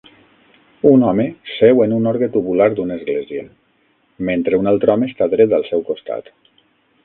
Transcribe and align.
Un 0.91 1.03
home 1.09 1.25
seu 1.57 1.83
en 1.85 1.93
un 1.97 2.09
orgue 2.13 2.31
tubular 2.37 2.67
d'una 2.79 2.97
església, 3.01 3.45
mentre 4.31 4.63
un 4.63 4.73
altre 4.75 4.95
home 4.95 5.11
està 5.13 5.31
dret 5.37 5.57
al 5.59 5.71
seu 5.73 5.89
costat. 5.93 6.37